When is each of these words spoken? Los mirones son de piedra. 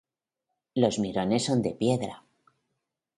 Los 0.73 0.97
mirones 0.97 1.45
son 1.45 1.61
de 1.61 1.73
piedra. 1.75 2.23